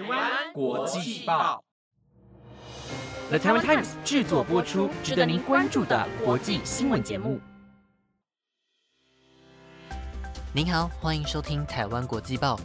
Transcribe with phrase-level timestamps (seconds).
[0.00, 1.62] 台湾国际报
[3.28, 7.38] ，The Taiwan Times 制作播出，值得您关注的国际新闻节目。
[10.54, 12.58] 您好，欢迎收听台湾国际报，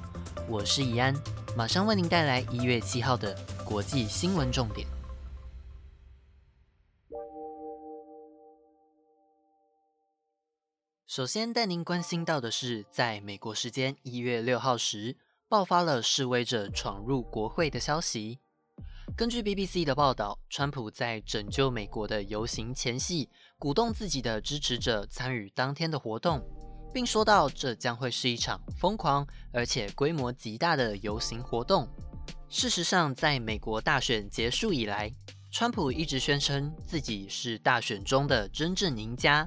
[0.47, 1.13] 我是怡安，
[1.57, 4.87] 马上为您带来一月七号的国际新闻重点。
[11.05, 15.17] 首先带您关心到的是，在美国时间一月六号时，
[15.47, 18.39] 爆发了示威者闯入国会的消息。
[19.15, 26.41] 根据 BBC 的报道，川普在拯救美国的游行前夕，鼓动自己的支持者参与当天的活动，
[26.91, 31.87] 并说道这将会是一场疯狂而且规模极大的游行活动。
[32.49, 35.11] 事实上，在美国大选结束以来，
[35.51, 39.45] 川普一直宣称自己是大选中的真正赢家。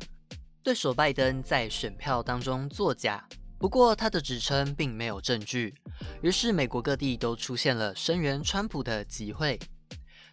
[0.62, 3.26] 对手拜登在选票当中作假，
[3.58, 5.74] 不过他的指称并没有证据。
[6.22, 9.58] 于是美国各地都出现了声援川普的集会，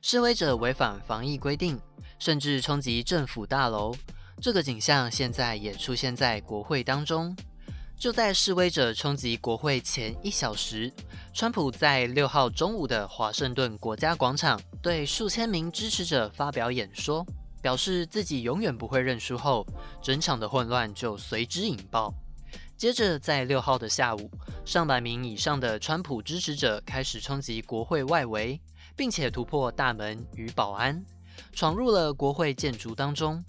[0.01, 1.79] 示威者违反防疫规定，
[2.19, 3.95] 甚至冲击政府大楼。
[4.39, 7.35] 这个景象现在也出现在国会当中。
[7.97, 10.93] 就在示威者冲击国会前一小时，
[11.33, 17.25] 川普在六号中午的华盛顿国家广场对数千名支持者发表演说。
[17.61, 19.65] 表示自己永远不会认输后，
[19.99, 22.13] 整场的混乱就随之引爆。
[22.77, 24.29] 接着，在六号的下午，
[24.65, 28.59] 上百名以上的川普支持者开始冲击国会外围，
[28.97, 31.03] 并且突破大门与保安，
[31.53, 33.43] 闯入了国会建筑当中。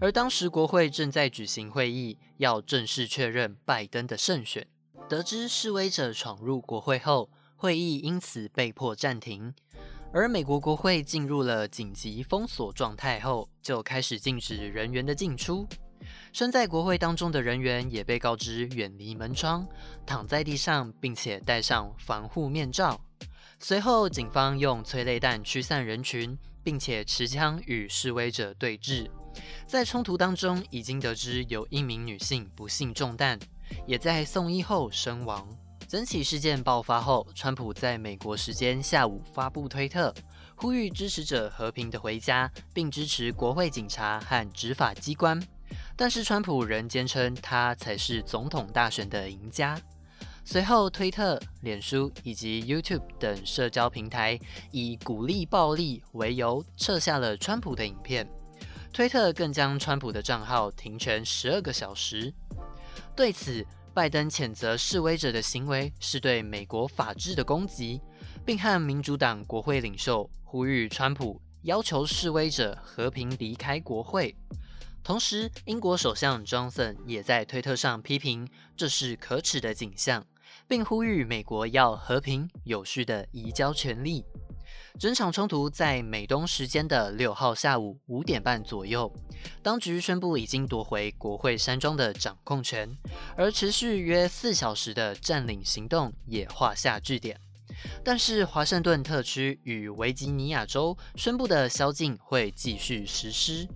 [0.00, 4.66] 而当时国会正在举行会议，要正式确认拜登的胜选。
[5.08, 9.52] 得知示威者闯入国会后，会议因此被迫暂停。
[10.12, 15.66] 而美国国会进入了紧急封锁状态后，就开始禁止人员的进出。
[16.32, 19.66] 身在国会当中的人员也被告知远离门窗，
[20.06, 23.00] 躺在地上，并且戴上防护面罩。
[23.58, 29.10] 随后，警方用催泪弹驱散人群，并且持枪与示威者对峙。
[29.66, 33.38] 在冲突当中，已经得知有一名女性不幸中弹，
[33.86, 35.48] 也在送医后身亡。
[35.88, 40.14] 整起事件爆发后，川普在美国时间下午发布推特，
[40.54, 45.42] 呼吁支持者和平的回家，并支持国会警察和执法机关。
[46.00, 49.76] 但是，川普仍坚称他才是总统大选的赢家。
[50.44, 54.38] 随后，推特、脸书以及 YouTube 等社交平台
[54.70, 58.24] 以鼓励暴力为由，撤下了川普的影片。
[58.92, 62.32] 推特更将川普的账号停权十二个小时。
[63.16, 68.00] 对此，拜登谴责示威者的行为是对美国法治的攻击，
[68.46, 74.32] 并和民主党国会领袖呼吁川普要求示威者和平离开国会。
[75.02, 80.26] 同时，英国首相 Johnson 也在推特上批评这是可耻的景象，
[80.66, 84.24] 并呼吁美国要和平有序地移交权力。
[84.98, 89.10] 整场冲突在美东时间的六号下午五点半左右，
[89.62, 92.90] 当局宣布已经夺回国会山庄的掌控权，
[93.36, 97.40] 而持续约四小时的占领行动也画下句点。
[98.04, 103.68] 但是，华盛顿特区与维吉尼亚州宣布的宵禁会继续实施，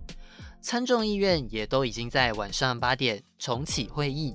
[0.63, 4.33] 参众议院也都已经在晚上八点重启会议。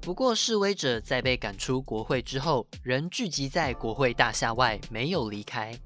[0.00, 5.78] 不过，示威者在被赶出国会之后，仍聚集在国会大厦外，没有离开。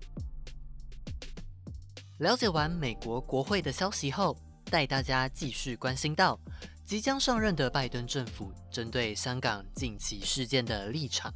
[2.18, 4.36] 了解完美国国会的消息后，
[4.66, 6.38] 带大家继续关心到
[6.84, 11.34] 即将上任的拜登政府针对香港近期事件的立场。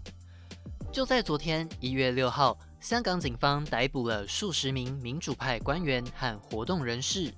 [0.93, 7.34] 就在昨天一月六号，香港警方逮捕了数十名民主派官员和活动人士。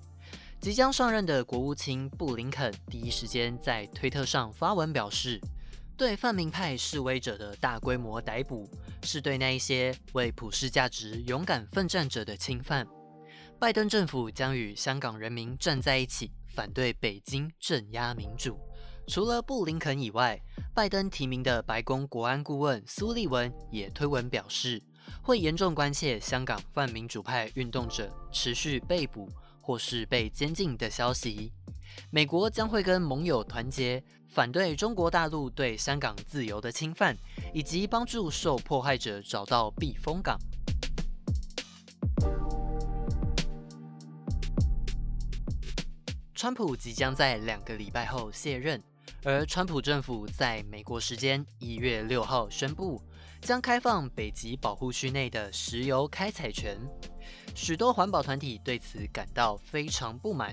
[0.67, 5.41] 即将上任的国务卿布林肯第一时间在推特上发文表示，
[5.97, 8.69] 对泛民派示威者的大规模逮捕
[9.05, 12.85] 是对那一些为普世价值勇敢奋战者的侵犯。
[13.61, 18.59] 拜登政府将与香港人民站在一起，反对北京镇压民主。
[19.07, 20.37] 除了布林肯以外，
[20.75, 24.83] 拜登提名的白宫国安顾问苏利文也推文表示，
[25.23, 29.31] 会严重关切香港泛民主派运动者持续被捕
[29.67, 31.53] 或是被监禁的消息。
[32.09, 37.17] 美国将会跟盟友团结，反对中国大陆对香港自由的侵犯，
[37.53, 40.39] 以及帮助受迫害者找到避风港。
[46.33, 48.81] 川普即将在两个礼拜后卸任，
[49.25, 53.03] 而川普政府在美国时间一月六号宣布，
[53.47, 56.77] 将开放北极保护区内的石油开采权。
[57.55, 60.53] 许多环保团体对此感到非常不满，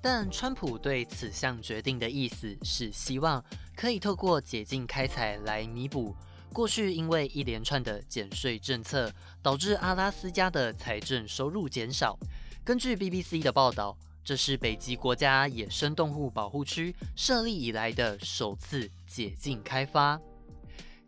[0.00, 3.44] 但川普对此项决定的意思是希望
[3.74, 6.14] 可以透过解禁开采来弥补
[6.52, 9.12] 过去因为一连串的减税政策，
[9.42, 12.16] 导致阿拉斯加的财政收入减少。
[12.64, 20.20] 根据 BBC 的报道，这是北极国家野生动物保护区设立以来的首次解禁开发，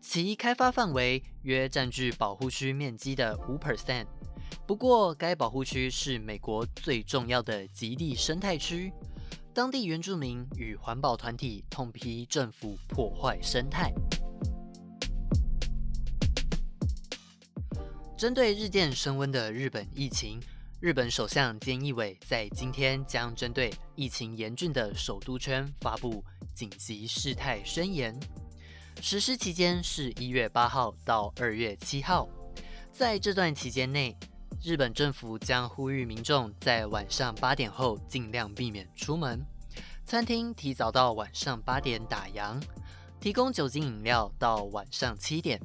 [0.05, 4.05] 其开发范围约占据保护区面积的五 percent。
[4.67, 8.91] 不过，该保护区是美国最重要的极地生态区，
[9.53, 13.93] 当地原住民与环保团体痛批政府破坏生态。
[18.17, 20.37] 针对日渐升温的日本疫情，
[20.81, 26.23] 日本首相菅义伟在今天将针对疫情严峻的首都圈发布
[26.53, 28.13] 紧急事态宣言，
[29.01, 32.27] 实施期间是一月八号到二月七号，
[32.91, 34.15] 在这段期间内。
[34.63, 39.45] 日本政府将呼吁民众在晚上八点后尽量避免出门，
[40.05, 42.61] 餐厅提早到晚上八点打烊，
[43.19, 45.59] 提供酒精饮料到晚上七点。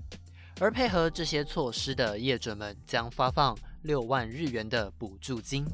[0.59, 5.65] 而配合这些措施的业者们将发放六万日元的补助金。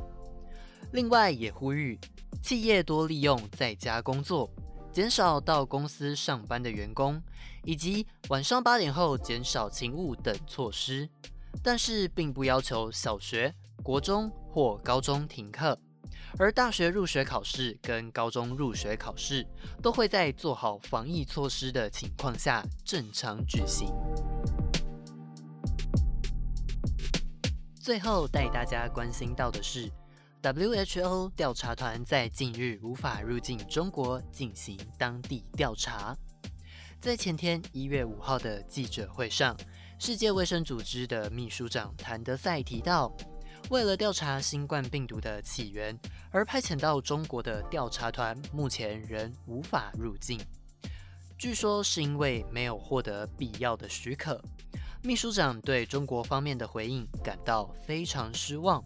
[0.92, 1.98] 另外，也呼吁
[2.42, 4.50] 企业多利用在家工作，
[4.94, 7.20] 减少到公司上班的员工，
[7.64, 11.10] 以及晚上八点后减少勤务等措施。
[11.64, 13.52] 但是并不要求小学、
[13.82, 15.76] 国中或高中停课，
[16.38, 19.44] 而大学入学考试跟高中入学考试
[19.82, 23.92] 都会在做好防疫措施的情况下正常举行。
[27.74, 29.90] 最后带大家关心到的是
[30.44, 36.14] ，WHO 调查团在近日无法入境中国进行当地调查。
[37.00, 39.56] 在前天一月五号的记者会上。
[39.96, 43.10] 世界卫生组织的秘书长谭德赛提到，
[43.70, 45.98] 为了调查新冠病毒的起源，
[46.30, 50.38] 而派遣到中国的调查团目前仍无法入境。
[51.38, 54.38] 据说是因为没有获得必要的许可。
[55.00, 58.84] 秘书长对中国方面的回应感到非常失望，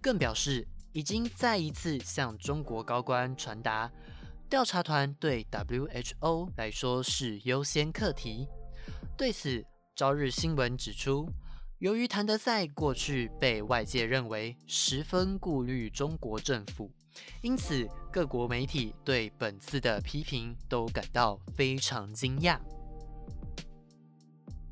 [0.00, 3.90] 更表示已经再一次向中国高官传达，
[4.48, 8.48] 调查团对 WHO 来说是优先课题。
[9.16, 9.64] 对此，
[9.94, 11.28] 朝日新闻指出，
[11.78, 16.90] 由于谭德赛过去被外界认为十分顾虑中国政府，
[17.42, 22.58] 因此各国媒体对本次的批评都感到非常惊讶。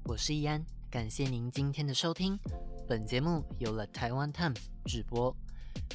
[0.05, 2.37] 我是易安，感谢您今天的收听。
[2.88, 5.37] 本节目由了台湾 Times 直播，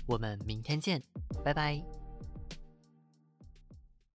[0.05, 1.01] 我们明天见，
[1.43, 2.02] 拜拜。